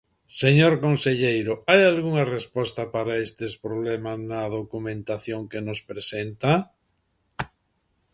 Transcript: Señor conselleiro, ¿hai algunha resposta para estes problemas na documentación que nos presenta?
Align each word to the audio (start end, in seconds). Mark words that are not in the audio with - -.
Señor 0.41 0.73
conselleiro, 0.85 1.53
¿hai 1.69 1.81
algunha 1.85 2.25
resposta 2.35 2.81
para 2.95 3.13
estes 3.27 3.51
problemas 3.65 4.17
na 4.29 4.41
documentación 4.57 5.41
que 5.51 5.59
nos 5.67 5.79
presenta? 5.91 6.51